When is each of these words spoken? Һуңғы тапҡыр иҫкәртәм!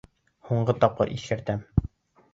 Һуңғы 0.49 0.75
тапҡыр 0.85 1.13
иҫкәртәм! 1.19 1.65